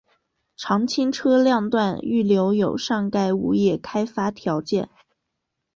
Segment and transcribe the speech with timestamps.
[0.57, 4.89] 常青车辆段预留有上盖物业开发条件。